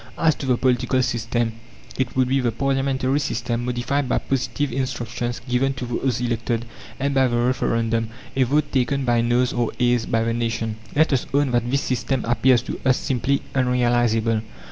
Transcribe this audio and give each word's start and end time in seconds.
As 0.17 0.33
to 0.33 0.47
the 0.47 0.57
political 0.57 1.03
system, 1.03 1.53
it 1.95 2.15
would 2.15 2.27
be 2.27 2.39
the 2.39 2.51
Parliamentary 2.51 3.19
system, 3.19 3.65
modified 3.65 4.09
by 4.09 4.17
positive 4.17 4.73
instructions 4.73 5.39
given 5.47 5.73
to 5.75 5.85
those 5.85 6.19
elected, 6.19 6.65
and 6.99 7.13
by 7.13 7.27
the 7.27 7.37
Referendum 7.37 8.09
a 8.35 8.41
vote, 8.41 8.71
taken 8.71 9.05
by 9.05 9.21
noes 9.21 9.53
or 9.53 9.71
ayes 9.79 10.07
by 10.07 10.23
the 10.23 10.33
nation. 10.33 10.77
Let 10.95 11.13
us 11.13 11.27
own 11.35 11.51
that 11.51 11.69
this 11.69 11.81
system 11.81 12.25
appears 12.25 12.63
to 12.63 12.79
us 12.83 12.97
simply 12.97 13.43
unrealizable. 13.53 14.41